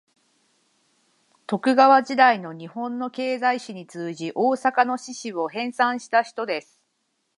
[1.45, 6.81] 徳川時代の日本の経済史に通じ、大阪の市史を編纂した人です